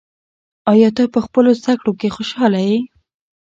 [0.71, 2.77] آیا ته په خپلو زده کړو کې خوشحاله یې؟